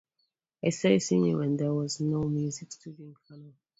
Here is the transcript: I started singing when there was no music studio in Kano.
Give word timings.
I 0.65 0.69
started 0.71 1.03
singing 1.03 1.37
when 1.37 1.57
there 1.57 1.75
was 1.75 1.99
no 2.01 2.23
music 2.23 2.71
studio 2.71 3.05
in 3.05 3.15
Kano. 3.27 3.53